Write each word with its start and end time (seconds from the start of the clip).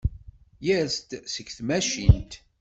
Yers-d 0.65 1.09
seg 1.33 1.47
tmacint. 1.57 2.31